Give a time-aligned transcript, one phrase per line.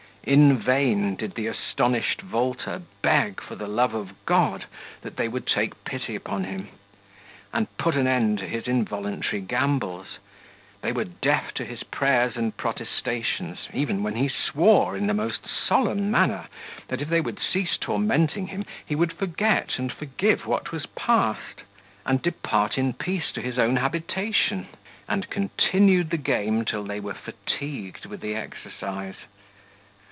[0.23, 4.65] In vain did the astonished vaulter beg, for the love of God,
[5.01, 6.67] that they would take pity upon him,
[7.51, 10.19] and put an end to his involuntary gambols:
[10.81, 15.47] they were deaf to his prayers and protestations, even when he swore, in the most
[15.49, 16.45] solemn manner,
[16.87, 21.63] that if they would cease tormenting him, he would forget and forgive what was past,
[22.05, 24.67] and depart in peace to his own habitation;
[25.09, 29.15] and continued the game till they were fatigued with the exercise.